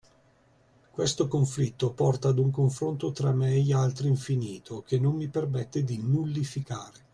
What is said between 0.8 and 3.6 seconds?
Questo conflitto porta ad un confronto tra me